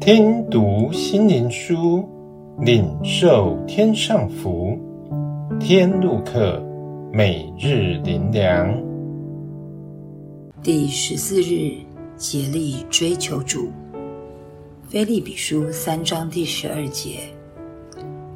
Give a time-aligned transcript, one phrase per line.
[0.00, 2.08] 听读心灵书，
[2.60, 4.78] 领受天上福。
[5.58, 6.62] 天路客，
[7.12, 8.72] 每日灵粮。
[10.62, 11.72] 第十四日，
[12.16, 13.68] 竭力追求主。
[14.88, 17.20] 腓利比书三章第十二节。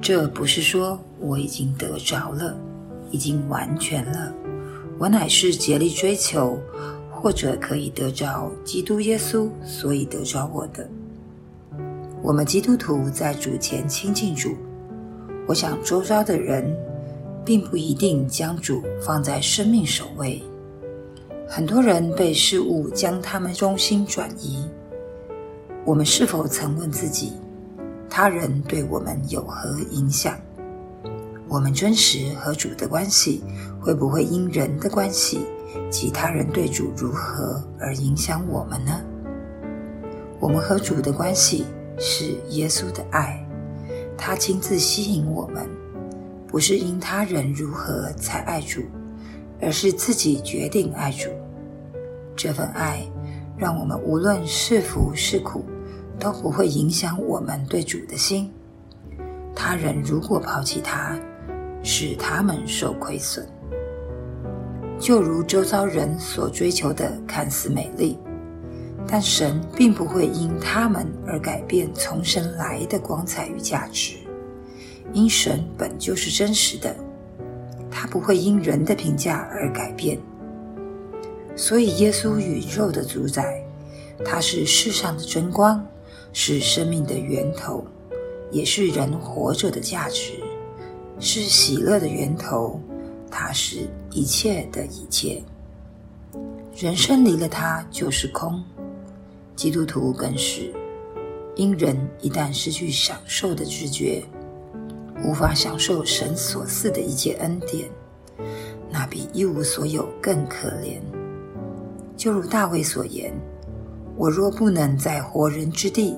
[0.00, 2.56] 这不是说我已经得着了，
[3.10, 4.32] 已经完全了。
[4.98, 6.58] 我乃是竭力追求，
[7.10, 10.88] 或者可以得着基督耶稣，所以得着我的。
[12.22, 14.54] 我们基督徒在主前亲近主，
[15.44, 16.72] 我想周遭的人
[17.44, 20.40] 并不一定将主放在生命首位。
[21.48, 24.64] 很多人被事物将他们中心转移。
[25.84, 27.32] 我们是否曾问自己，
[28.08, 30.38] 他人对我们有何影响？
[31.48, 33.42] 我们真实和主的关系
[33.80, 35.40] 会不会因人的关系
[35.90, 39.00] 及他人对主如何而影响我们呢？
[40.38, 41.66] 我们和主的关系
[41.98, 43.44] 是耶稣的爱，
[44.16, 45.68] 他亲自吸引我们，
[46.46, 48.82] 不是因他人如何才爱主，
[49.60, 51.28] 而是自己决定爱主。
[52.34, 53.02] 这份爱
[53.56, 55.64] 让我们无论是福是苦，
[56.18, 58.50] 都不会影响我们对主的心。
[59.54, 61.18] 他人如果抛弃他，
[61.82, 63.46] 使他们受亏损，
[64.98, 68.18] 就如周遭人所追求的看似美丽，
[69.12, 74.14] 但神并不会因他们而改变从神来的光彩与价值，
[75.12, 76.96] 因神本就是真实的，
[77.90, 80.18] 他不会因人的评价而改变。
[81.54, 83.62] 所以，耶稣宇宙的主宰，
[84.24, 85.86] 他是世上的真光，
[86.32, 87.84] 是生命的源头，
[88.50, 90.40] 也是人活着的价值。
[91.18, 92.80] 是喜乐的源头，
[93.30, 95.42] 他是一切的一切。
[96.74, 98.64] 人生离了他就是空，
[99.54, 100.72] 基督徒更是。
[101.54, 104.24] 因人一旦失去享受的知觉，
[105.22, 107.90] 无法享受神所赐的一切恩典，
[108.90, 110.98] 那比一无所有更可怜。
[112.16, 113.32] 就如大卫所言
[114.16, 116.16] ：“我若不能在活人之地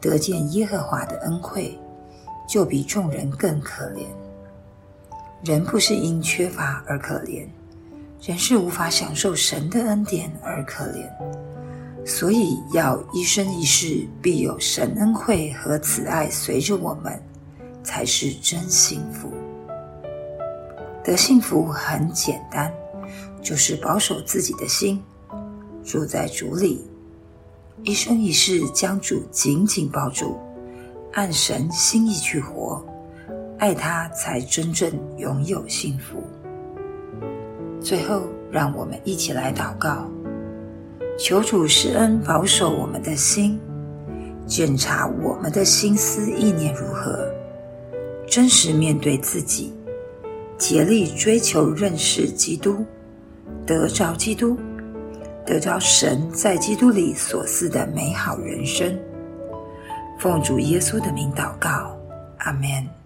[0.00, 1.78] 得见耶和华的恩惠，
[2.48, 4.04] 就比众人更可怜。”
[5.44, 7.46] 人不是因缺乏而可怜，
[8.20, 11.08] 人是无法享受神的恩典而可怜。
[12.06, 17.20] 所以要一生一世必有神恩惠和慈爱随着我们，
[17.82, 19.28] 才是真幸福。
[21.02, 22.72] 得幸福很简单，
[23.42, 25.02] 就是保守自己的心，
[25.84, 26.88] 住在主里，
[27.82, 30.38] 一生一世将主紧紧抱住，
[31.12, 32.86] 按神心意去活。
[33.58, 36.22] 爱他，才真正拥有幸福。
[37.80, 40.08] 最后，让我们一起来祷告，
[41.18, 43.58] 求主施恩保守我们的心，
[44.46, 47.26] 检查我们的心思意念如何，
[48.28, 49.72] 真实面对自己，
[50.58, 52.84] 竭力追求认识基督，
[53.64, 54.58] 得着基督，
[55.46, 58.96] 得着神在基督里所赐的美好人生。
[60.18, 61.96] 奉主耶稣的名祷告，
[62.40, 63.05] 阿门。